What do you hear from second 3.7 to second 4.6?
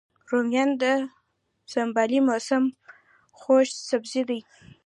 سبزی دی